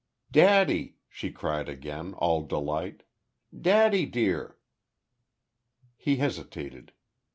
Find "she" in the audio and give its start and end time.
1.09-1.31